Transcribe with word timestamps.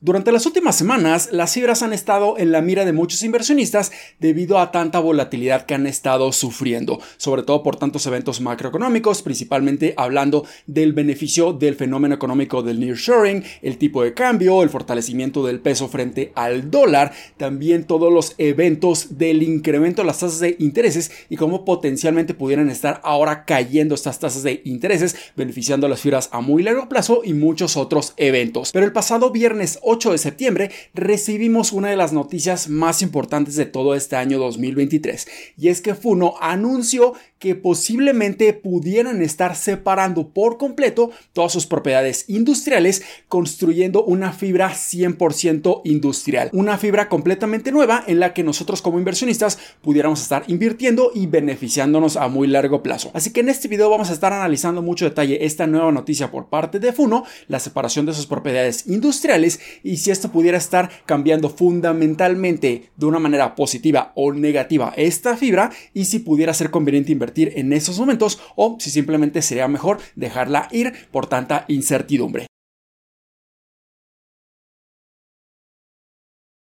Durante 0.00 0.30
las 0.30 0.46
últimas 0.46 0.76
semanas, 0.76 1.30
las 1.32 1.54
fibras 1.54 1.82
han 1.82 1.92
estado 1.92 2.38
en 2.38 2.52
la 2.52 2.62
mira 2.62 2.84
de 2.84 2.92
muchos 2.92 3.24
inversionistas 3.24 3.90
debido 4.20 4.60
a 4.60 4.70
tanta 4.70 5.00
volatilidad 5.00 5.66
que 5.66 5.74
han 5.74 5.88
estado 5.88 6.30
sufriendo, 6.30 7.00
sobre 7.16 7.42
todo 7.42 7.64
por 7.64 7.74
tantos 7.74 8.06
eventos 8.06 8.40
macroeconómicos, 8.40 9.22
principalmente 9.22 9.94
hablando 9.96 10.46
del 10.68 10.92
beneficio 10.92 11.52
del 11.52 11.74
fenómeno 11.74 12.14
económico 12.14 12.62
del 12.62 12.78
nearshoring, 12.78 13.42
el 13.60 13.76
tipo 13.76 14.04
de 14.04 14.14
cambio, 14.14 14.62
el 14.62 14.70
fortalecimiento 14.70 15.44
del 15.44 15.58
peso 15.58 15.88
frente 15.88 16.30
al 16.36 16.70
dólar, 16.70 17.12
también 17.36 17.82
todos 17.82 18.12
los 18.12 18.36
eventos 18.38 19.18
del 19.18 19.42
incremento 19.42 20.02
de 20.02 20.06
las 20.06 20.20
tasas 20.20 20.38
de 20.38 20.54
intereses 20.60 21.10
y 21.28 21.34
cómo 21.34 21.64
potencialmente 21.64 22.34
pudieran 22.34 22.70
estar 22.70 23.00
ahora 23.02 23.44
cayendo 23.44 23.96
estas 23.96 24.20
tasas 24.20 24.44
de 24.44 24.62
intereses, 24.64 25.16
beneficiando 25.34 25.88
a 25.88 25.90
las 25.90 26.02
fibras 26.02 26.28
a 26.30 26.40
muy 26.40 26.62
largo 26.62 26.88
plazo 26.88 27.22
y 27.24 27.34
muchos 27.34 27.76
otros 27.76 28.14
eventos. 28.16 28.70
Pero 28.70 28.86
el 28.86 28.92
pasado 28.92 29.32
viernes 29.32 29.80
8 29.90 30.12
de 30.12 30.18
septiembre 30.18 30.70
recibimos 30.92 31.72
una 31.72 31.88
de 31.88 31.96
las 31.96 32.12
noticias 32.12 32.68
más 32.68 33.00
importantes 33.00 33.56
de 33.56 33.64
todo 33.64 33.94
este 33.94 34.16
año 34.16 34.38
2023 34.38 35.26
y 35.56 35.68
es 35.68 35.80
que 35.80 35.94
Funo 35.94 36.34
anunció 36.42 37.14
que 37.38 37.54
posiblemente 37.54 38.52
pudieran 38.52 39.22
estar 39.22 39.56
separando 39.56 40.28
por 40.28 40.58
completo 40.58 41.10
todas 41.32 41.52
sus 41.52 41.66
propiedades 41.66 42.24
industriales 42.28 43.02
construyendo 43.28 44.04
una 44.04 44.32
fibra 44.32 44.70
100% 44.70 45.82
industrial, 45.84 46.50
una 46.52 46.78
fibra 46.78 47.08
completamente 47.08 47.72
nueva 47.72 48.04
en 48.06 48.20
la 48.20 48.34
que 48.34 48.42
nosotros 48.42 48.82
como 48.82 48.98
inversionistas 48.98 49.58
pudiéramos 49.82 50.20
estar 50.20 50.44
invirtiendo 50.48 51.12
y 51.14 51.26
beneficiándonos 51.26 52.16
a 52.16 52.28
muy 52.28 52.48
largo 52.48 52.82
plazo. 52.82 53.10
Así 53.14 53.32
que 53.32 53.40
en 53.40 53.48
este 53.48 53.68
video 53.68 53.90
vamos 53.90 54.10
a 54.10 54.14
estar 54.14 54.32
analizando 54.32 54.82
mucho 54.82 55.04
detalle 55.04 55.44
esta 55.44 55.66
nueva 55.66 55.92
noticia 55.92 56.30
por 56.30 56.48
parte 56.48 56.80
de 56.80 56.92
Funo, 56.92 57.24
la 57.46 57.60
separación 57.60 58.06
de 58.06 58.14
sus 58.14 58.26
propiedades 58.26 58.86
industriales 58.86 59.60
y 59.82 59.98
si 59.98 60.10
esto 60.10 60.30
pudiera 60.30 60.58
estar 60.58 60.90
cambiando 61.06 61.50
fundamentalmente 61.50 62.90
de 62.96 63.06
una 63.06 63.18
manera 63.18 63.54
positiva 63.54 64.12
o 64.16 64.32
negativa 64.32 64.92
esta 64.96 65.36
fibra 65.36 65.70
y 65.94 66.06
si 66.06 66.18
pudiera 66.18 66.52
ser 66.54 66.70
conveniente 66.70 67.12
invertir 67.12 67.27
en 67.36 67.72
esos 67.72 67.98
momentos 67.98 68.40
o 68.56 68.76
si 68.78 68.90
simplemente 68.90 69.42
sería 69.42 69.68
mejor 69.68 69.98
dejarla 70.16 70.68
ir 70.72 70.92
por 71.10 71.26
tanta 71.26 71.64
incertidumbre. 71.68 72.46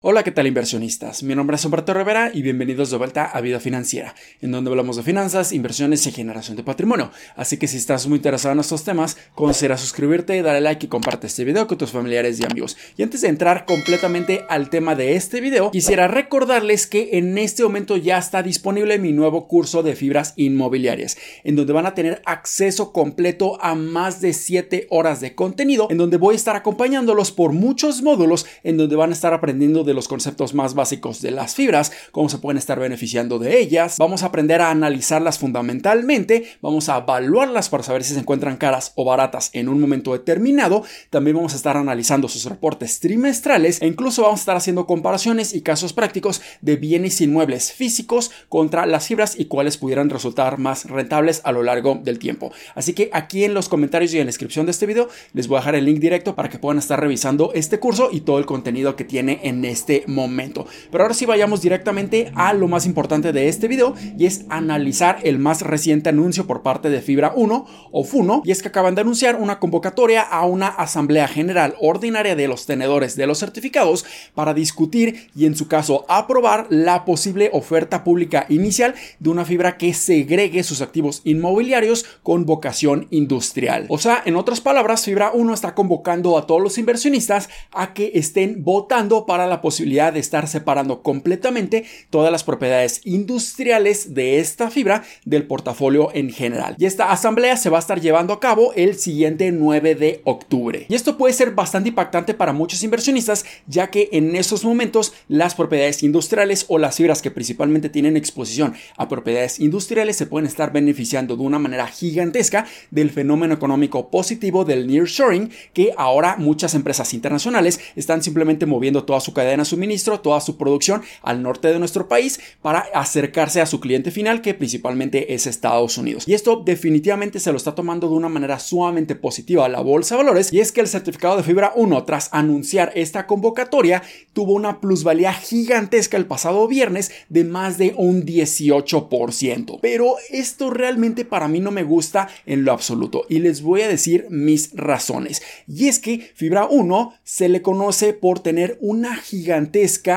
Hola, 0.01 0.23
¿qué 0.23 0.31
tal 0.31 0.47
inversionistas? 0.47 1.25
Mi 1.25 1.35
nombre 1.35 1.57
es 1.57 1.65
Humberto 1.65 1.93
Rivera 1.93 2.31
y 2.33 2.43
bienvenidos 2.43 2.93
de 2.93 2.99
vuelta 2.99 3.25
a 3.25 3.41
Vida 3.41 3.59
Financiera, 3.59 4.15
en 4.41 4.53
donde 4.53 4.71
hablamos 4.71 4.95
de 4.95 5.03
finanzas, 5.03 5.51
inversiones 5.51 6.07
y 6.07 6.13
generación 6.13 6.57
de 6.57 6.63
patrimonio. 6.63 7.11
Así 7.35 7.57
que 7.57 7.67
si 7.67 7.79
estás 7.79 8.07
muy 8.07 8.19
interesado 8.19 8.53
en 8.53 8.61
estos 8.61 8.85
temas, 8.85 9.17
considera 9.35 9.77
suscribirte, 9.77 10.41
darle 10.41 10.61
like 10.61 10.87
y 10.87 10.89
comparte 10.89 11.27
este 11.27 11.45
video 11.45 11.67
con 11.67 11.79
tus 11.79 11.91
familiares 11.91 12.39
y 12.39 12.45
amigos. 12.45 12.77
Y 12.97 13.03
antes 13.03 13.23
de 13.23 13.29
entrar 13.29 13.67
completamente 13.67 14.45
al 14.49 14.71
tema 14.71 14.95
de 14.95 15.17
este 15.17 15.41
video, 15.41 15.73
quisiera 15.73 16.07
recordarles 16.07 16.87
que 16.87 17.19
en 17.19 17.37
este 17.37 17.65
momento 17.65 17.97
ya 17.97 18.19
está 18.19 18.45
disponible 18.45 19.01
mi 19.01 19.11
nuevo 19.11 19.49
curso 19.49 19.83
de 19.83 19.97
fibras 19.97 20.33
inmobiliarias, 20.37 21.17
en 21.43 21.57
donde 21.57 21.73
van 21.73 21.87
a 21.87 21.95
tener 21.95 22.23
acceso 22.25 22.93
completo 22.93 23.61
a 23.61 23.75
más 23.75 24.21
de 24.21 24.33
7 24.33 24.87
horas 24.91 25.21
de 25.21 25.35
contenido, 25.35 25.89
en 25.91 25.99
donde 25.99 26.19
voy 26.19 26.35
a 26.35 26.37
estar 26.37 26.55
acompañándolos 26.55 27.33
por 27.33 27.53
muchos 27.53 28.01
módulos, 28.01 28.47
en 28.63 28.77
donde 28.77 28.95
van 28.95 29.11
a 29.11 29.15
estar 29.15 29.35
aprendiendo 29.35 29.88
de 29.89 29.95
los 29.95 30.07
conceptos 30.07 30.55
más 30.55 30.75
básicos 30.75 31.23
de 31.23 31.33
las 31.33 31.55
fibras, 31.55 31.91
cómo 32.13 32.29
se 32.29 32.39
pueden 32.39 32.59
estar 32.59 32.79
beneficiando 32.79 33.39
de 33.39 33.59
ellas. 33.59 33.97
Vamos 33.99 34.23
a 34.23 34.27
aprender 34.27 34.61
a 34.61 34.71
analizarlas 34.71 35.39
fundamentalmente, 35.39 36.45
vamos 36.61 36.89
a 36.89 36.99
evaluarlas 36.99 37.69
para 37.69 37.83
saber 37.83 38.05
si 38.05 38.15
se 38.15 38.21
encuentran 38.21 38.59
caras 38.59 38.93
o 38.95 39.05
baratas 39.05 39.51
en 39.55 39.69
un 39.69 39.81
momento 39.81 40.13
determinado. 40.13 40.85
También 41.11 41.37
vamos 41.37 41.55
a 41.55 41.57
estar 41.57 41.77
analizando 41.77 42.29
sus 42.29 42.45
reportes 42.45 43.01
trimestrales 43.01 43.81
e 43.81 43.87
incluso 43.87 44.23
vamos 44.23 44.41
a 44.41 44.43
estar 44.43 44.57
haciendo 44.57 44.87
comparaciones 44.87 45.55
y 45.55 45.63
casos 45.63 45.93
prácticos 45.93 46.43
de 46.61 46.77
bienes 46.77 47.21
inmuebles 47.21 47.73
físicos 47.73 48.31
contra 48.49 48.87
las 48.87 49.07
fibras 49.07 49.39
y 49.39 49.47
cuáles 49.47 49.79
pudieran 49.79 50.11
resultar 50.11 50.59
más 50.59 50.85
rentables 50.85 51.41
a 51.45 51.53
lo 51.53 51.63
largo 51.63 51.99
del 52.05 52.19
tiempo. 52.19 52.53
Así 52.75 52.93
que 52.93 53.09
aquí 53.13 53.45
en 53.45 53.55
los 53.55 53.69
comentarios 53.71 54.13
y 54.13 54.19
en 54.19 54.27
la 54.27 54.27
descripción 54.27 54.67
de 54.67 54.73
este 54.73 54.87
video 54.87 55.09
les 55.33 55.49
voy 55.49 55.57
a 55.57 55.61
dejar 55.61 55.77
el 55.77 55.87
link 55.87 55.99
directo 55.99 56.35
para 56.35 56.51
que 56.51 56.59
puedan 56.59 56.79
estar 56.79 57.01
revisando 57.01 57.53
este 57.55 57.79
curso 57.81 58.11
y 58.13 58.21
todo 58.21 58.39
el 58.39 58.47
contenido 58.47 58.97
que 58.97 59.05
tiene 59.05 59.41
en 59.45 59.65
este 59.65 59.78
este 59.79 60.05
momento. 60.07 60.67
Pero 60.91 61.05
ahora 61.05 61.15
sí 61.15 61.25
vayamos 61.25 61.63
directamente 61.63 62.33
a 62.35 62.53
lo 62.53 62.67
más 62.67 62.85
importante 62.85 63.33
de 63.33 63.49
este 63.49 63.69
video 63.69 63.95
y 64.19 64.27
es 64.27 64.45
analizar 64.49 65.19
el 65.23 65.39
más 65.39 65.63
reciente 65.63 66.09
anuncio 66.09 66.47
por 66.47 66.63
parte 66.63 66.91
de 66.91 67.01
Fibra 67.01 67.33
1 67.37 67.67
o 67.93 68.05
Funo 68.05 68.43
y 68.45 68.51
es 68.51 68.61
que 68.61 68.69
acaban 68.69 68.95
de 68.95 69.03
anunciar 69.03 69.37
una 69.37 69.61
convocatoria 69.61 70.23
a 70.23 70.45
una 70.45 70.67
asamblea 70.67 71.29
general 71.29 71.77
ordinaria 71.81 72.35
de 72.35 72.49
los 72.49 72.67
tenedores 72.67 73.15
de 73.15 73.27
los 73.27 73.39
certificados 73.39 74.05
para 74.35 74.53
discutir 74.53 75.29
y 75.37 75.47
en 75.47 75.55
su 75.55 75.69
caso 75.69 76.05
aprobar 76.09 76.67
la 76.71 77.05
posible 77.05 77.51
oferta 77.53 78.03
pública 78.03 78.47
inicial 78.49 78.95
de 79.21 79.31
una 79.31 79.45
fibra 79.45 79.79
que 79.79 79.95
segregue 79.95 80.65
sus 80.65 80.83
activos 80.83 81.23
inmobiliarios 81.25 82.05
con 82.23 82.47
vocación 82.47 83.07
industrial. 83.11 83.87
O 83.89 83.99
sea, 83.99 84.23
en 84.25 84.37
otras 84.37 84.61
palabras, 84.61 85.05
Fibra 85.05 85.31
1 85.33 85.55
está 85.55 85.75
convocando 85.75 86.37
a 86.37 86.47
todos 86.47 86.63
los 86.63 86.79
inversionistas 86.79 87.49
a 87.73 87.95
que 87.95 88.13
estén 88.15 88.65
votando 88.65 89.27
para 89.27 89.47
la 89.47 89.61
posibilidad 89.69 90.15
de 90.15 90.21
estar 90.21 90.49
separando 90.49 91.03
completamente 91.03 91.85
todas 92.09 92.33
las 92.33 92.43
propiedades 92.43 93.03
industriales 93.05 94.15
de 94.15 94.39
esta 94.39 94.71
fibra 94.71 95.05
del 95.27 95.43
portafolio 95.47 96.09
en 96.15 96.31
general. 96.31 96.75
Y 96.79 96.87
esta 96.87 97.13
asamblea 97.13 97.59
se 97.59 97.69
va 97.69 97.77
a 97.77 97.81
estar 97.81 98.01
llevando 98.01 98.33
a 98.33 98.41
cabo 98.41 98.73
el 98.77 98.99
siguiente 98.99 99.53
9 99.53 99.95
de 99.95 100.23
octubre. 100.25 100.87
Y 100.89 100.95
esto 100.95 101.19
puede 101.19 101.35
ser 101.35 101.51
bastante 101.51 101.91
impactante 101.91 102.33
para 102.33 102.55
muchos 102.55 102.83
inversionistas, 102.83 103.45
ya 103.67 103.91
que 103.91 104.09
en 104.13 104.37
esos 104.37 104.65
momentos 104.65 105.13
las 105.29 105.55
propiedades 105.55 106.03
industriales 106.03 106.65
o 106.69 106.79
las 106.79 106.97
fibras 106.97 107.21
que 107.21 107.31
principalmente 107.31 107.91
tienen 107.91 108.17
exposición 108.17 108.73
a 108.97 109.07
propiedades 109.07 109.61
industriales 109.61 110.17
se 110.17 110.25
pueden 110.25 110.47
estar 110.47 110.73
beneficiando 110.73 111.37
de 111.37 111.43
una 111.43 111.59
manera 111.59 111.89
gigantesca 111.89 112.67
del 112.91 113.11
fenómeno 113.11 113.53
económico 113.53 114.09
positivo 114.09 114.65
del 114.65 114.87
nearshoring, 114.87 115.51
que 115.75 115.93
ahora 115.99 116.37
muchas 116.39 116.73
empresas 116.73 117.13
internacionales 117.13 117.81
están 117.97 118.23
simplemente 118.23 118.65
moviendo 118.65 119.05
toda 119.05 119.21
su 119.21 119.35
cadena 119.35 119.58
suministro, 119.65 120.21
toda 120.21 120.41
su 120.41 120.57
producción 120.57 121.03
al 121.23 121.43
norte 121.43 121.69
de 121.69 121.79
nuestro 121.79 122.09
país 122.09 122.41
para 122.63 122.81
acercarse 122.95 123.61
a 123.61 123.67
su 123.67 123.81
cliente 123.81 124.11
final 124.11 124.43
que 124.43 124.55
principalmente 124.55 125.35
es 125.35 125.47
Estados 125.47 125.99
Unidos. 125.99 126.25
Y 126.27 126.35
esto 126.35 126.63
definitivamente 126.65 127.41
se 127.41 127.51
lo 127.51 127.57
está 127.57 127.75
tomando 127.75 128.09
de 128.09 128.15
una 128.15 128.29
manera 128.29 128.59
sumamente 128.59 129.15
positiva 129.15 129.69
la 129.69 129.81
bolsa 129.81 130.15
de 130.15 130.25
valores 130.25 130.53
y 130.53 130.61
es 130.61 130.73
que 130.73 130.81
el 130.81 130.89
certificado 130.89 131.37
de 131.37 131.43
fibra 131.43 131.73
1 131.77 132.05
tras 132.05 132.29
anunciar 132.33 132.93
esta 132.95 133.27
convocatoria 133.27 134.03
tuvo 134.33 134.53
una 134.53 134.81
plusvalía 134.81 135.33
gigantesca 135.33 136.17
el 136.17 136.27
pasado 136.27 136.67
viernes 136.69 137.11
de 137.29 137.45
más 137.45 137.79
de 137.79 137.95
un 137.97 138.25
18%. 138.25 139.79
Pero 139.81 140.17
esto 140.31 140.71
realmente 140.71 141.25
para 141.25 141.49
mí 141.49 141.61
no 141.61 141.71
me 141.71 141.83
gusta 141.83 142.29
en 142.47 142.65
lo 142.65 142.73
absoluto 142.73 143.25
y 143.29 143.39
les 143.41 143.63
voy 143.63 143.83
a 143.83 143.89
decir 143.89 144.27
mis 144.31 144.71
razones. 144.75 145.43
Y 145.67 145.89
es 145.89 145.99
que 145.99 146.31
fibra 146.35 146.67
1 146.67 147.15
se 147.25 147.49
le 147.49 147.63
conoce 147.63 148.13
por 148.13 148.41
tener 148.41 148.79
una 148.81 149.17
gigantesca 149.17 149.48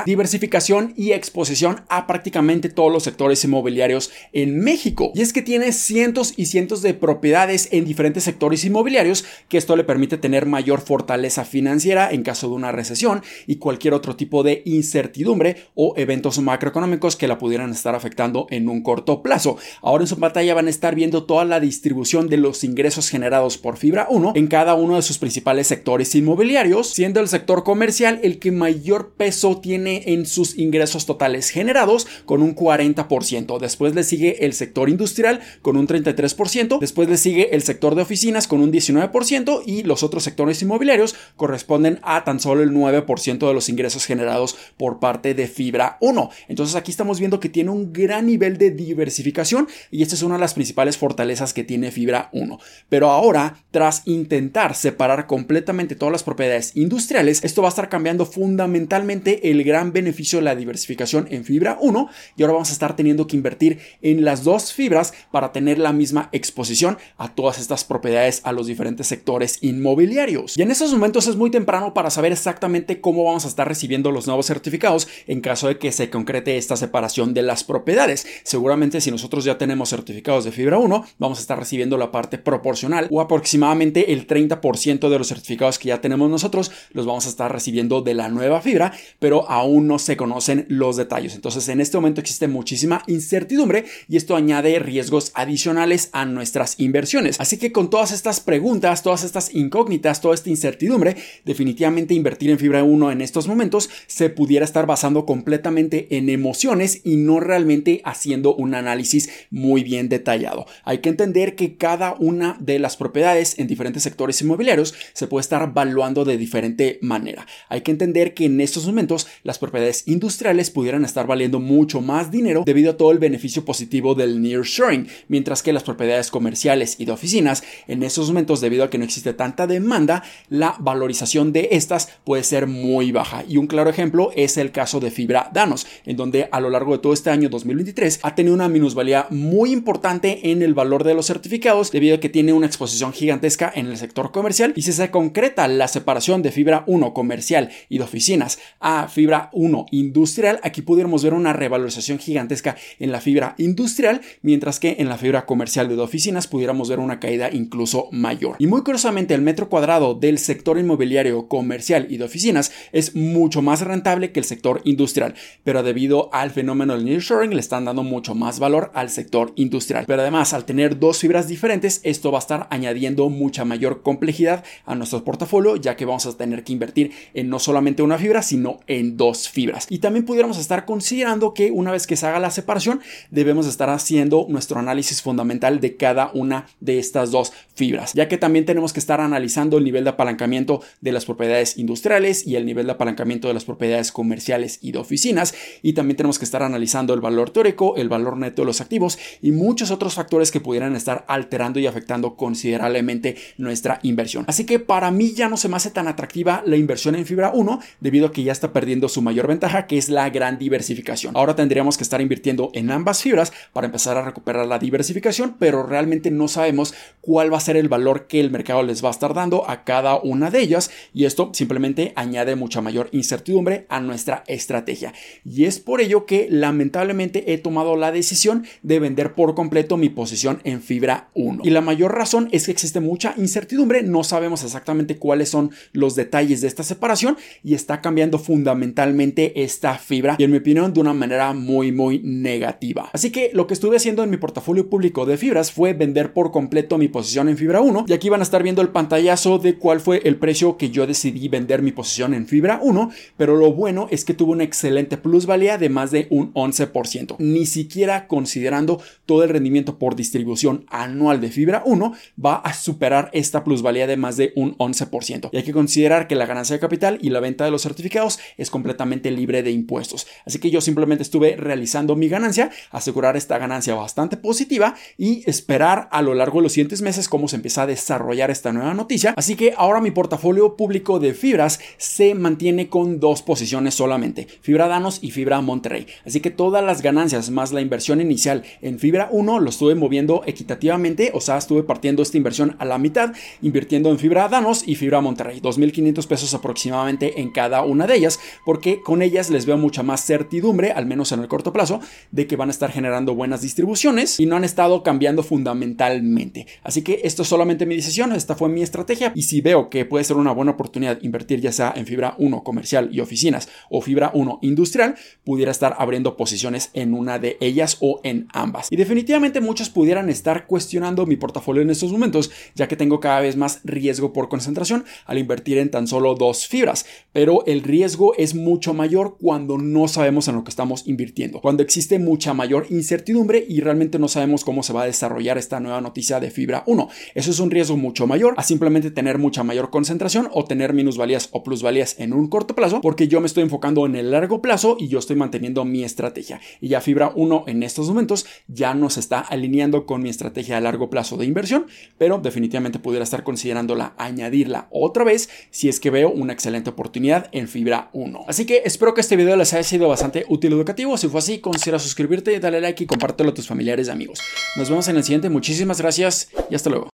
diversificación 0.05 0.93
y 0.95 1.11
exposición 1.11 1.81
a 1.89 2.07
prácticamente 2.07 2.69
todos 2.69 2.91
los 2.91 3.03
sectores 3.03 3.43
inmobiliarios 3.43 4.11
en 4.33 4.59
México. 4.59 5.11
Y 5.15 5.21
es 5.21 5.33
que 5.33 5.41
tiene 5.41 5.71
cientos 5.71 6.33
y 6.37 6.45
cientos 6.47 6.81
de 6.81 6.93
propiedades 6.93 7.69
en 7.71 7.85
diferentes 7.85 8.23
sectores 8.23 8.65
inmobiliarios 8.65 9.25
que 9.49 9.57
esto 9.57 9.75
le 9.75 9.83
permite 9.83 10.17
tener 10.17 10.45
mayor 10.45 10.81
fortaleza 10.81 11.45
financiera 11.45 12.11
en 12.11 12.23
caso 12.23 12.47
de 12.47 12.55
una 12.55 12.71
recesión 12.71 13.21
y 13.47 13.57
cualquier 13.57 13.93
otro 13.93 14.15
tipo 14.15 14.43
de 14.43 14.61
incertidumbre 14.65 15.67
o 15.75 15.93
eventos 15.97 16.39
macroeconómicos 16.39 17.15
que 17.15 17.27
la 17.27 17.37
pudieran 17.37 17.71
estar 17.71 17.95
afectando 17.95 18.47
en 18.49 18.69
un 18.69 18.81
corto 18.81 19.21
plazo. 19.21 19.57
Ahora 19.81 20.03
en 20.03 20.07
su 20.07 20.19
pantalla 20.19 20.53
van 20.53 20.67
a 20.67 20.71
estar 20.71 20.95
viendo 20.95 21.23
toda 21.23 21.45
la 21.45 21.59
distribución 21.59 22.27
de 22.27 22.37
los 22.37 22.63
ingresos 22.63 23.09
generados 23.09 23.57
por 23.57 23.77
Fibra 23.77 24.07
1 24.09 24.33
en 24.35 24.47
cada 24.47 24.75
uno 24.75 24.95
de 24.95 25.01
sus 25.01 25.17
principales 25.17 25.67
sectores 25.67 26.13
inmobiliarios, 26.15 26.89
siendo 26.89 27.19
el 27.19 27.27
sector 27.27 27.63
comercial 27.63 28.19
el 28.23 28.39
que 28.39 28.51
mayor 28.51 29.13
peso 29.21 29.61
tiene 29.61 30.01
en 30.07 30.25
sus 30.25 30.57
ingresos 30.57 31.05
totales 31.05 31.51
generados 31.51 32.07
con 32.25 32.41
un 32.41 32.55
40%. 32.55 33.59
Después 33.59 33.93
le 33.93 34.03
sigue 34.03 34.45
el 34.45 34.53
sector 34.53 34.89
industrial 34.89 35.41
con 35.61 35.77
un 35.77 35.87
33%. 35.87 36.79
Después 36.79 37.07
le 37.07 37.17
sigue 37.17 37.53
el 37.53 37.61
sector 37.61 37.93
de 37.93 38.01
oficinas 38.01 38.47
con 38.47 38.61
un 38.61 38.73
19% 38.73 39.61
y 39.67 39.83
los 39.83 40.01
otros 40.01 40.23
sectores 40.23 40.59
inmobiliarios 40.63 41.13
corresponden 41.35 41.99
a 42.01 42.23
tan 42.23 42.39
solo 42.39 42.63
el 42.63 42.71
9% 42.71 43.47
de 43.47 43.53
los 43.53 43.69
ingresos 43.69 44.07
generados 44.07 44.57
por 44.75 44.99
parte 44.99 45.35
de 45.35 45.47
Fibra 45.47 45.99
1. 46.01 46.31
Entonces 46.47 46.75
aquí 46.75 46.89
estamos 46.89 47.19
viendo 47.19 47.39
que 47.39 47.49
tiene 47.49 47.69
un 47.69 47.93
gran 47.93 48.25
nivel 48.25 48.57
de 48.57 48.71
diversificación 48.71 49.67
y 49.91 50.01
esta 50.01 50.15
es 50.15 50.23
una 50.23 50.33
de 50.33 50.41
las 50.41 50.55
principales 50.55 50.97
fortalezas 50.97 51.53
que 51.53 51.63
tiene 51.63 51.91
Fibra 51.91 52.31
1. 52.33 52.57
Pero 52.89 53.11
ahora, 53.11 53.63
tras 53.69 54.01
intentar 54.05 54.73
separar 54.73 55.27
completamente 55.27 55.95
todas 55.95 56.11
las 56.11 56.23
propiedades 56.23 56.75
industriales, 56.75 57.43
esto 57.43 57.61
va 57.61 57.67
a 57.67 57.69
estar 57.69 57.87
cambiando 57.87 58.25
fundamentalmente 58.25 59.10
el 59.11 59.63
gran 59.65 59.91
beneficio 59.91 60.39
de 60.39 60.45
la 60.45 60.55
diversificación 60.55 61.27
en 61.31 61.43
fibra 61.43 61.77
1 61.81 62.09
y 62.37 62.43
ahora 62.43 62.53
vamos 62.53 62.69
a 62.69 62.73
estar 62.73 62.95
teniendo 62.95 63.27
que 63.27 63.35
invertir 63.35 63.79
en 64.01 64.23
las 64.23 64.45
dos 64.45 64.71
fibras 64.71 65.13
para 65.31 65.51
tener 65.51 65.77
la 65.77 65.91
misma 65.91 66.29
exposición 66.31 66.97
a 67.17 67.35
todas 67.35 67.59
estas 67.59 67.83
propiedades 67.83 68.41
a 68.45 68.53
los 68.53 68.67
diferentes 68.67 69.07
sectores 69.07 69.57
inmobiliarios. 69.61 70.57
Y 70.57 70.61
en 70.61 70.71
estos 70.71 70.93
momentos 70.93 71.27
es 71.27 71.35
muy 71.35 71.51
temprano 71.51 71.93
para 71.93 72.09
saber 72.09 72.31
exactamente 72.31 73.01
cómo 73.01 73.25
vamos 73.25 73.43
a 73.43 73.49
estar 73.49 73.67
recibiendo 73.67 74.11
los 74.11 74.27
nuevos 74.27 74.45
certificados 74.45 75.07
en 75.27 75.41
caso 75.41 75.67
de 75.67 75.77
que 75.77 75.91
se 75.91 76.09
concrete 76.09 76.57
esta 76.57 76.77
separación 76.77 77.33
de 77.33 77.41
las 77.41 77.65
propiedades. 77.65 78.25
Seguramente 78.43 79.01
si 79.01 79.11
nosotros 79.11 79.43
ya 79.43 79.57
tenemos 79.57 79.89
certificados 79.89 80.45
de 80.45 80.51
fibra 80.53 80.77
1, 80.77 81.05
vamos 81.19 81.37
a 81.37 81.41
estar 81.41 81.59
recibiendo 81.59 81.97
la 81.97 82.11
parte 82.11 82.37
proporcional 82.37 83.07
o 83.11 83.19
aproximadamente 83.19 84.13
el 84.13 84.25
30% 84.25 85.09
de 85.09 85.17
los 85.17 85.27
certificados 85.27 85.77
que 85.77 85.89
ya 85.89 85.99
tenemos 85.99 86.29
nosotros 86.29 86.71
los 86.91 87.05
vamos 87.05 87.25
a 87.25 87.29
estar 87.29 87.51
recibiendo 87.51 88.01
de 88.01 88.13
la 88.13 88.29
nueva 88.29 88.61
fibra, 88.61 88.93
pero 89.19 89.49
aún 89.49 89.87
no 89.87 89.99
se 89.99 90.17
conocen 90.17 90.65
los 90.69 90.97
detalles. 90.97 91.35
Entonces 91.35 91.67
en 91.69 91.81
este 91.81 91.97
momento 91.97 92.21
existe 92.21 92.47
muchísima 92.47 93.03
incertidumbre 93.07 93.85
y 94.07 94.17
esto 94.17 94.35
añade 94.35 94.79
riesgos 94.79 95.31
adicionales 95.35 96.09
a 96.13 96.25
nuestras 96.25 96.79
inversiones. 96.79 97.39
Así 97.39 97.57
que 97.57 97.71
con 97.71 97.89
todas 97.89 98.11
estas 98.11 98.39
preguntas, 98.39 99.03
todas 99.03 99.23
estas 99.23 99.53
incógnitas, 99.53 100.21
toda 100.21 100.35
esta 100.35 100.49
incertidumbre, 100.49 101.15
definitivamente 101.45 102.13
invertir 102.13 102.49
en 102.49 102.59
fibra 102.59 102.83
1 102.83 103.11
en 103.11 103.21
estos 103.21 103.47
momentos 103.47 103.89
se 104.07 104.29
pudiera 104.29 104.65
estar 104.65 104.85
basando 104.85 105.25
completamente 105.25 106.07
en 106.17 106.29
emociones 106.29 107.01
y 107.03 107.17
no 107.17 107.39
realmente 107.39 108.01
haciendo 108.05 108.55
un 108.55 108.75
análisis 108.75 109.29
muy 109.49 109.83
bien 109.83 110.09
detallado. 110.09 110.65
Hay 110.83 110.99
que 110.99 111.09
entender 111.09 111.55
que 111.55 111.77
cada 111.77 112.15
una 112.19 112.57
de 112.59 112.79
las 112.79 112.97
propiedades 112.97 113.59
en 113.59 113.67
diferentes 113.67 114.03
sectores 114.03 114.41
inmobiliarios 114.41 114.93
se 115.13 115.27
puede 115.27 115.41
estar 115.41 115.73
valuando 115.73 116.25
de 116.25 116.37
diferente 116.37 116.99
manera. 117.01 117.45
Hay 117.69 117.81
que 117.81 117.91
entender 117.91 118.33
que 118.33 118.45
en 118.45 118.61
estos 118.61 118.80
momentos 118.85 119.27
las 119.43 119.59
propiedades 119.59 120.07
industriales 120.07 120.69
pudieran 120.69 121.05
estar 121.05 121.27
valiendo 121.27 121.59
mucho 121.59 122.01
más 122.01 122.31
dinero 122.31 122.63
debido 122.65 122.91
a 122.91 122.97
todo 122.97 123.11
el 123.11 123.19
beneficio 123.19 123.65
positivo 123.65 124.15
del 124.15 124.41
nearshoring, 124.41 125.07
mientras 125.27 125.63
que 125.63 125.73
las 125.73 125.83
propiedades 125.83 126.31
comerciales 126.31 126.95
y 126.99 127.05
de 127.05 127.11
oficinas 127.11 127.63
en 127.87 128.03
estos 128.03 128.27
momentos 128.27 128.61
debido 128.61 128.83
a 128.83 128.89
que 128.89 128.97
no 128.97 129.03
existe 129.03 129.33
tanta 129.33 129.67
demanda, 129.67 130.23
la 130.49 130.75
valorización 130.79 131.53
de 131.53 131.69
estas 131.71 132.09
puede 132.23 132.43
ser 132.43 132.67
muy 132.67 133.11
baja. 133.11 133.43
Y 133.47 133.57
un 133.57 133.67
claro 133.67 133.89
ejemplo 133.89 134.31
es 134.35 134.57
el 134.57 134.71
caso 134.71 134.99
de 134.99 135.11
Fibra 135.11 135.49
Danos, 135.53 135.87
en 136.05 136.17
donde 136.17 136.49
a 136.51 136.59
lo 136.59 136.69
largo 136.69 136.93
de 136.93 136.99
todo 136.99 137.13
este 137.13 137.29
año 137.29 137.49
2023 137.49 138.19
ha 138.23 138.35
tenido 138.35 138.55
una 138.55 138.69
minusvalía 138.69 139.27
muy 139.29 139.71
importante 139.71 140.51
en 140.51 140.61
el 140.61 140.73
valor 140.73 141.03
de 141.03 141.13
los 141.13 141.27
certificados 141.27 141.91
debido 141.91 142.15
a 142.15 142.19
que 142.19 142.29
tiene 142.29 142.53
una 142.53 142.67
exposición 142.67 143.13
gigantesca 143.13 143.71
en 143.73 143.87
el 143.87 143.97
sector 143.97 144.31
comercial 144.31 144.73
y 144.75 144.81
si 144.83 144.93
se 144.93 145.11
concreta 145.11 145.67
la 145.67 145.87
separación 145.87 146.41
de 146.41 146.51
fibra 146.51 146.83
1 146.87 147.13
comercial 147.13 147.69
y 147.89 147.97
de 147.97 148.03
oficinas 148.03 148.59
a 148.81 149.07
fibra 149.07 149.49
1 149.53 149.85
industrial, 149.91 150.59
aquí 150.63 150.81
pudiéramos 150.81 151.23
ver 151.23 151.33
una 151.33 151.53
revalorización 151.53 152.19
gigantesca 152.19 152.75
en 152.99 153.11
la 153.11 153.21
fibra 153.21 153.55
industrial, 153.57 154.21
mientras 154.41 154.79
que 154.79 154.97
en 154.99 155.07
la 155.07 155.17
fibra 155.17 155.45
comercial 155.45 155.87
de 155.87 156.01
oficinas 156.01 156.47
pudiéramos 156.47 156.89
ver 156.89 156.99
una 156.99 157.19
caída 157.19 157.49
incluso 157.51 158.09
mayor. 158.11 158.55
Y 158.59 158.67
muy 158.67 158.81
curiosamente, 158.81 159.33
el 159.33 159.41
metro 159.41 159.69
cuadrado 159.69 160.15
del 160.15 160.39
sector 160.39 160.77
inmobiliario 160.77 161.47
comercial 161.47 162.07
y 162.09 162.17
de 162.17 162.25
oficinas 162.25 162.71
es 162.91 163.15
mucho 163.15 163.61
más 163.61 163.81
rentable 163.81 164.31
que 164.31 164.39
el 164.39 164.45
sector 164.45 164.81
industrial, 164.83 165.35
pero 165.63 165.83
debido 165.83 166.33
al 166.33 166.51
fenómeno 166.51 166.95
del 166.95 167.05
nearshoring 167.05 167.53
le 167.53 167.59
están 167.59 167.85
dando 167.85 168.03
mucho 168.03 168.35
más 168.35 168.59
valor 168.59 168.91
al 168.93 169.09
sector 169.09 169.53
industrial. 169.55 170.05
Pero 170.07 170.21
además, 170.21 170.53
al 170.53 170.65
tener 170.65 170.99
dos 170.99 171.19
fibras 171.19 171.47
diferentes, 171.47 172.01
esto 172.03 172.31
va 172.31 172.39
a 172.39 172.41
estar 172.41 172.67
añadiendo 172.71 173.29
mucha 173.29 173.65
mayor 173.65 174.01
complejidad 174.01 174.63
a 174.85 174.95
nuestro 174.95 175.23
portafolio, 175.23 175.75
ya 175.75 175.95
que 175.95 176.05
vamos 176.05 176.25
a 176.25 176.37
tener 176.37 176.63
que 176.63 176.73
invertir 176.73 177.11
en 177.33 177.49
no 177.49 177.59
solamente 177.59 178.01
una 178.01 178.17
fibra, 178.17 178.41
sino 178.41 178.70
en 178.87 179.17
dos 179.17 179.49
fibras. 179.49 179.87
Y 179.89 179.99
también 179.99 180.25
pudiéramos 180.25 180.57
estar 180.57 180.85
considerando 180.85 181.53
que 181.53 181.71
una 181.71 181.91
vez 181.91 182.07
que 182.07 182.15
se 182.15 182.27
haga 182.27 182.39
la 182.39 182.51
separación, 182.51 183.01
debemos 183.29 183.67
estar 183.67 183.89
haciendo 183.89 184.45
nuestro 184.49 184.79
análisis 184.79 185.21
fundamental 185.21 185.79
de 185.79 185.95
cada 185.95 186.31
una 186.33 186.67
de 186.79 186.99
estas 186.99 187.31
dos 187.31 187.53
fibras, 187.75 188.13
ya 188.13 188.27
que 188.27 188.37
también 188.37 188.65
tenemos 188.65 188.93
que 188.93 188.99
estar 188.99 189.21
analizando 189.21 189.77
el 189.77 189.83
nivel 189.83 190.03
de 190.03 190.11
apalancamiento 190.11 190.81
de 191.01 191.11
las 191.11 191.25
propiedades 191.25 191.77
industriales 191.77 192.45
y 192.45 192.55
el 192.55 192.65
nivel 192.65 192.85
de 192.85 192.93
apalancamiento 192.93 193.47
de 193.47 193.53
las 193.53 193.65
propiedades 193.65 194.11
comerciales 194.11 194.79
y 194.81 194.91
de 194.91 194.99
oficinas, 194.99 195.53
y 195.81 195.93
también 195.93 196.17
tenemos 196.17 196.39
que 196.39 196.45
estar 196.45 196.63
analizando 196.63 197.13
el 197.13 197.21
valor 197.21 197.49
teórico, 197.49 197.95
el 197.97 198.09
valor 198.09 198.37
neto 198.37 198.61
de 198.61 198.67
los 198.67 198.81
activos 198.81 199.17
y 199.41 199.51
muchos 199.51 199.91
otros 199.91 200.15
factores 200.15 200.51
que 200.51 200.59
pudieran 200.59 200.95
estar 200.95 201.25
alterando 201.27 201.79
y 201.79 201.87
afectando 201.87 202.35
considerablemente 202.35 203.35
nuestra 203.57 203.99
inversión. 204.03 204.45
Así 204.47 204.65
que 204.65 204.79
para 204.79 205.11
mí 205.11 205.33
ya 205.33 205.49
no 205.49 205.57
se 205.57 205.69
me 205.69 205.77
hace 205.77 205.91
tan 205.91 206.07
atractiva 206.07 206.63
la 206.65 206.77
inversión 206.77 207.15
en 207.15 207.25
fibra 207.25 207.51
1 207.53 207.79
debido 207.99 208.27
a 208.27 208.31
que 208.31 208.43
ya 208.43 208.51
está 208.61 208.73
perdiendo 208.73 209.09
su 209.09 209.23
mayor 209.23 209.47
ventaja 209.47 209.87
que 209.87 209.97
es 209.97 210.09
la 210.09 210.29
gran 210.29 210.59
diversificación. 210.59 211.35
Ahora 211.35 211.55
tendríamos 211.55 211.97
que 211.97 212.03
estar 212.03 212.21
invirtiendo 212.21 212.69
en 212.75 212.91
ambas 212.91 213.23
fibras 213.23 213.51
para 213.73 213.87
empezar 213.87 214.17
a 214.17 214.23
recuperar 214.23 214.67
la 214.67 214.77
diversificación, 214.77 215.55
pero 215.57 215.81
realmente 215.83 216.29
no 216.29 216.47
sabemos 216.47 216.93
cuál 217.21 217.51
va 217.51 217.57
a 217.57 217.61
ser 217.61 217.75
el 217.75 217.89
valor 217.89 218.27
que 218.27 218.39
el 218.39 218.51
mercado 218.51 218.83
les 218.83 219.03
va 219.03 219.07
a 219.07 219.11
estar 219.11 219.33
dando 219.33 219.67
a 219.67 219.83
cada 219.83 220.17
una 220.17 220.51
de 220.51 220.59
ellas 220.59 220.91
y 221.11 221.25
esto 221.25 221.49
simplemente 221.53 222.13
añade 222.15 222.55
mucha 222.55 222.81
mayor 222.81 223.09
incertidumbre 223.11 223.87
a 223.89 223.99
nuestra 223.99 224.43
estrategia. 224.45 225.11
Y 225.43 225.65
es 225.65 225.79
por 225.79 225.99
ello 225.99 226.27
que 226.27 226.47
lamentablemente 226.51 227.53
he 227.53 227.57
tomado 227.57 227.95
la 227.95 228.11
decisión 228.11 228.65
de 228.83 228.99
vender 228.99 229.33
por 229.33 229.55
completo 229.55 229.97
mi 229.97 230.09
posición 230.09 230.61
en 230.65 230.83
fibra 230.83 231.29
1. 231.33 231.63
Y 231.63 231.71
la 231.71 231.81
mayor 231.81 232.15
razón 232.15 232.47
es 232.51 232.65
que 232.65 232.71
existe 232.71 232.99
mucha 232.99 233.33
incertidumbre, 233.37 234.03
no 234.03 234.23
sabemos 234.23 234.63
exactamente 234.63 235.17
cuáles 235.17 235.49
son 235.49 235.71
los 235.93 236.13
detalles 236.15 236.61
de 236.61 236.67
esta 236.67 236.83
separación 236.83 237.37
y 237.63 237.73
está 237.73 238.01
cambiando 238.01 238.37
fundamentalmente 238.51 239.63
esta 239.63 239.97
fibra 239.97 240.35
y 240.37 240.43
en 240.43 240.51
mi 240.51 240.57
opinión 240.57 240.93
de 240.93 240.99
una 240.99 241.13
manera 241.13 241.53
muy 241.53 241.93
muy 241.93 242.19
negativa. 242.19 243.09
Así 243.13 243.31
que 243.31 243.49
lo 243.53 243.65
que 243.65 243.73
estuve 243.73 243.95
haciendo 243.95 244.25
en 244.25 244.29
mi 244.29 244.35
portafolio 244.35 244.89
público 244.89 245.25
de 245.25 245.37
fibras 245.37 245.71
fue 245.71 245.93
vender 245.93 246.33
por 246.33 246.51
completo 246.51 246.97
mi 246.97 247.07
posición 247.07 247.47
en 247.47 247.55
fibra 247.55 247.79
1 247.79 248.07
y 248.09 248.11
aquí 248.11 248.27
van 248.27 248.41
a 248.41 248.43
estar 248.43 248.61
viendo 248.61 248.81
el 248.81 248.89
pantallazo 248.89 249.57
de 249.57 249.75
cuál 249.75 250.01
fue 250.01 250.19
el 250.25 250.35
precio 250.35 250.75
que 250.75 250.89
yo 250.89 251.07
decidí 251.07 251.47
vender 251.47 251.81
mi 251.81 251.93
posición 251.93 252.33
en 252.33 252.45
fibra 252.45 252.81
1, 252.83 253.09
pero 253.37 253.55
lo 253.55 253.71
bueno 253.71 254.09
es 254.11 254.25
que 254.25 254.33
tuvo 254.33 254.51
una 254.51 254.65
excelente 254.65 255.15
plusvalía 255.15 255.77
de 255.77 255.87
más 255.87 256.11
de 256.11 256.27
un 256.29 256.53
11%, 256.53 257.37
ni 257.39 257.65
siquiera 257.65 258.27
considerando 258.27 259.01
todo 259.25 259.45
el 259.45 259.49
rendimiento 259.49 259.97
por 259.97 260.17
distribución 260.17 260.83
anual 260.89 261.39
de 261.39 261.51
fibra 261.51 261.83
1 261.85 262.13
va 262.43 262.55
a 262.55 262.73
superar 262.73 263.29
esta 263.31 263.63
plusvalía 263.63 264.07
de 264.07 264.17
más 264.17 264.35
de 264.35 264.51
un 264.57 264.77
11%. 264.77 265.51
Y 265.53 265.55
hay 265.55 265.63
que 265.63 265.71
considerar 265.71 266.27
que 266.27 266.35
la 266.35 266.45
ganancia 266.45 266.75
de 266.75 266.81
capital 266.81 267.17
y 267.21 267.29
la 267.29 267.39
venta 267.39 267.63
de 267.63 267.71
los 267.71 267.83
certificados 267.83 268.30
es 268.57 268.69
completamente 268.69 269.31
libre 269.31 269.63
de 269.63 269.71
impuestos. 269.71 270.27
Así 270.45 270.59
que 270.59 270.69
yo 270.69 270.81
simplemente 270.81 271.23
estuve 271.23 271.55
realizando 271.55 272.15
mi 272.15 272.29
ganancia, 272.29 272.71
asegurar 272.91 273.37
esta 273.37 273.57
ganancia 273.57 273.95
bastante 273.95 274.37
positiva 274.37 274.95
y 275.17 275.43
esperar 275.49 276.07
a 276.11 276.21
lo 276.21 276.33
largo 276.33 276.59
de 276.59 276.63
los 276.63 276.73
siguientes 276.73 277.01
meses 277.01 277.29
cómo 277.29 277.47
se 277.47 277.55
empieza 277.55 277.83
a 277.83 277.87
desarrollar 277.87 278.51
esta 278.51 278.71
nueva 278.71 278.93
noticia. 278.93 279.33
Así 279.37 279.55
que 279.55 279.73
ahora 279.77 280.01
mi 280.01 280.11
portafolio 280.11 280.75
público 280.75 281.19
de 281.19 281.33
fibras 281.33 281.79
se 281.97 282.35
mantiene 282.35 282.89
con 282.89 283.19
dos 283.19 283.41
posiciones 283.41 283.95
solamente, 283.95 284.47
Fibra 284.61 284.87
Danos 284.87 285.19
y 285.21 285.31
Fibra 285.31 285.61
Monterrey. 285.61 286.07
Así 286.25 286.39
que 286.39 286.51
todas 286.51 286.83
las 286.83 287.01
ganancias 287.01 287.49
más 287.49 287.71
la 287.71 287.81
inversión 287.81 288.21
inicial 288.21 288.63
en 288.81 288.99
Fibra 288.99 289.29
1 289.31 289.59
lo 289.59 289.69
estuve 289.69 289.95
moviendo 289.95 290.43
equitativamente, 290.45 291.31
o 291.33 291.41
sea, 291.41 291.57
estuve 291.57 291.83
partiendo 291.83 292.21
esta 292.21 292.37
inversión 292.37 292.75
a 292.79 292.85
la 292.85 292.97
mitad, 292.97 293.33
invirtiendo 293.61 294.09
en 294.09 294.19
Fibra 294.19 294.47
Danos 294.47 294.87
y 294.87 294.95
Fibra 294.95 295.21
Monterrey, 295.21 295.59
2.500 295.61 296.27
pesos 296.27 296.53
aproximadamente 296.53 297.41
en 297.41 297.51
cada 297.51 297.83
una 297.83 298.07
de 298.07 298.15
ellas, 298.15 298.20
porque 298.65 299.01
con 299.01 299.21
ellas 299.21 299.49
les 299.49 299.65
veo 299.65 299.77
mucha 299.77 300.03
más 300.03 300.25
certidumbre, 300.25 300.91
al 300.91 301.05
menos 301.05 301.31
en 301.31 301.39
el 301.39 301.47
corto 301.47 301.73
plazo, 301.73 301.99
de 302.31 302.47
que 302.47 302.55
van 302.55 302.69
a 302.69 302.71
estar 302.71 302.91
generando 302.91 303.35
buenas 303.35 303.61
distribuciones 303.61 304.39
y 304.39 304.45
no 304.45 304.55
han 304.55 304.63
estado 304.63 305.03
cambiando 305.03 305.43
fundamentalmente. 305.43 306.67
Así 306.83 307.01
que 307.01 307.21
esto 307.23 307.43
es 307.43 307.47
solamente 307.47 307.85
mi 307.85 307.95
decisión, 307.95 308.31
esta 308.31 308.55
fue 308.55 308.69
mi 308.69 308.81
estrategia 308.81 309.31
y 309.35 309.43
si 309.43 309.61
veo 309.61 309.89
que 309.89 310.05
puede 310.05 310.23
ser 310.23 310.37
una 310.37 310.51
buena 310.51 310.71
oportunidad 310.71 311.19
invertir 311.21 311.61
ya 311.61 311.71
sea 311.71 311.93
en 311.95 312.05
Fibra 312.05 312.35
1 312.37 312.63
comercial 312.63 313.09
y 313.11 313.19
oficinas 313.19 313.69
o 313.89 314.01
Fibra 314.01 314.31
1 314.33 314.59
industrial, 314.61 315.15
pudiera 315.43 315.71
estar 315.71 315.95
abriendo 315.97 316.37
posiciones 316.37 316.89
en 316.93 317.13
una 317.13 317.39
de 317.39 317.57
ellas 317.59 317.97
o 318.01 318.19
en 318.23 318.47
ambas. 318.53 318.91
Y 318.91 318.95
definitivamente 318.95 319.61
muchos 319.61 319.89
pudieran 319.89 320.29
estar 320.29 320.67
cuestionando 320.67 321.25
mi 321.25 321.35
portafolio 321.35 321.81
en 321.81 321.89
estos 321.89 322.11
momentos, 322.11 322.51
ya 322.75 322.87
que 322.87 322.95
tengo 322.95 323.19
cada 323.19 323.41
vez 323.41 323.55
más 323.55 323.81
riesgo 323.83 324.33
por 324.33 324.49
concentración 324.49 325.05
al 325.25 325.37
invertir 325.37 325.77
en 325.77 325.91
tan 325.91 326.07
solo 326.07 326.35
dos 326.35 326.67
fibras, 326.67 327.05
pero 327.33 327.65
el 327.65 327.81
riesgo 327.83 328.10
es 328.37 328.55
mucho 328.55 328.93
mayor 328.93 329.37
cuando 329.39 329.77
no 329.77 330.07
sabemos 330.07 330.47
en 330.47 330.55
lo 330.55 330.63
que 330.63 330.69
estamos 330.69 331.07
invirtiendo, 331.07 331.61
cuando 331.61 331.83
existe 331.83 332.19
mucha 332.19 332.53
mayor 332.53 332.87
incertidumbre 332.89 333.65
y 333.67 333.81
realmente 333.81 334.19
no 334.19 334.27
sabemos 334.27 334.63
cómo 334.63 334.83
se 334.83 334.93
va 334.93 335.03
a 335.03 335.05
desarrollar 335.05 335.57
esta 335.57 335.79
nueva 335.79 336.01
noticia 336.01 336.39
de 336.39 336.51
fibra 336.51 336.83
1. 336.87 337.09
Eso 337.35 337.51
es 337.51 337.59
un 337.59 337.71
riesgo 337.71 337.97
mucho 337.97 338.27
mayor 338.27 338.53
a 338.57 338.63
simplemente 338.63 339.11
tener 339.11 339.37
mucha 339.37 339.63
mayor 339.63 339.89
concentración 339.89 340.49
o 340.51 340.65
tener 340.65 340.93
minusvalías 340.93 341.49
o 341.51 341.63
plusvalías 341.63 342.19
en 342.19 342.33
un 342.33 342.47
corto 342.47 342.75
plazo, 342.75 343.01
porque 343.01 343.27
yo 343.27 343.41
me 343.41 343.47
estoy 343.47 343.63
enfocando 343.63 344.05
en 344.05 344.15
el 344.15 344.31
largo 344.31 344.61
plazo 344.61 344.97
y 344.99 345.07
yo 345.07 345.19
estoy 345.19 345.35
manteniendo 345.35 345.85
mi 345.85 346.03
estrategia. 346.03 346.59
Y 346.79 346.89
ya 346.89 347.01
fibra 347.01 347.31
1 347.35 347.65
en 347.67 347.83
estos 347.83 348.07
momentos 348.07 348.45
ya 348.67 348.93
no 348.93 349.09
se 349.09 349.19
está 349.19 349.39
alineando 349.39 350.05
con 350.05 350.21
mi 350.21 350.29
estrategia 350.29 350.77
a 350.77 350.81
largo 350.81 351.09
plazo 351.09 351.37
de 351.37 351.45
inversión, 351.45 351.87
pero 352.17 352.39
definitivamente 352.39 352.99
pudiera 352.99 353.23
estar 353.23 353.43
considerándola 353.43 354.13
añadirla 354.17 354.87
otra 354.91 355.23
vez 355.23 355.49
si 355.69 355.89
es 355.89 355.99
que 355.99 356.09
veo 356.09 356.31
una 356.31 356.53
excelente 356.53 356.89
oportunidad 356.89 357.49
en 357.51 357.67
fibra 357.67 358.00
día 358.01 358.09
1. 358.13 358.45
Así 358.47 358.65
que 358.65 358.81
espero 358.85 359.13
que 359.13 359.21
este 359.21 359.35
video 359.35 359.55
les 359.55 359.73
haya 359.73 359.83
sido 359.83 360.07
bastante 360.07 360.45
útil 360.49 360.71
y 360.71 360.75
educativo. 360.75 361.17
Si 361.17 361.27
fue 361.27 361.39
así, 361.39 361.59
considera 361.59 361.99
suscribirte, 361.99 362.59
dale 362.59 362.81
like 362.81 363.03
y 363.03 363.07
compártelo 363.07 363.51
a 363.51 363.53
tus 363.53 363.67
familiares 363.67 364.07
y 364.07 364.11
amigos. 364.11 364.39
Nos 364.75 364.89
vemos 364.89 365.07
en 365.07 365.17
el 365.17 365.23
siguiente. 365.23 365.49
Muchísimas 365.49 366.01
gracias 366.01 366.49
y 366.69 366.75
hasta 366.75 366.89
luego. 366.89 367.10